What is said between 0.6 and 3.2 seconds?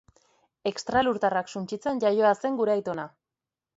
Extralurtarrak suntsitzen iaioa zen gure Aitona.